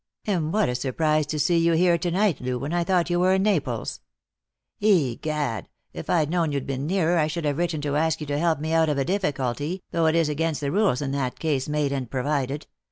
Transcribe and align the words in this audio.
And 0.25 0.51
what 0.51 0.67
a 0.67 0.73
surprise 0.73 1.27
to 1.27 1.37
see 1.37 1.57
you 1.59 1.73
here 1.73 1.95
to 1.95 2.09
night, 2.09 2.41
Loo, 2.41 2.57
when 2.57 2.73
I 2.73 2.83
thought 2.83 3.11
you 3.11 3.19
were 3.19 3.35
in 3.35 3.43
Naples! 3.43 3.99
Egad, 4.79 5.69
if 5.93 6.09
I'd 6.09 6.31
known 6.31 6.51
you'd 6.51 6.65
been 6.65 6.87
nearer 6.87 7.19
I 7.19 7.27
should 7.27 7.45
have 7.45 7.59
written 7.59 7.81
to 7.81 7.95
ask 7.95 8.19
you 8.19 8.25
to 8.25 8.39
help 8.39 8.59
me 8.59 8.73
out 8.73 8.89
of 8.89 8.97
a 8.97 9.05
difficulty, 9.05 9.83
though 9.91 10.07
it 10.07 10.15
is 10.15 10.27
against 10.27 10.59
the 10.59 10.71
rules 10.71 11.03
in 11.03 11.11
that 11.11 11.37
case 11.37 11.69
made 11.69 11.91
and 11.91 12.09
provided. 12.09 12.65